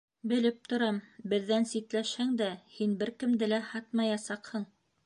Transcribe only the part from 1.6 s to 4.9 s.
ситләшһәң дә, һин бер кемде лә һатмаясаҡһың.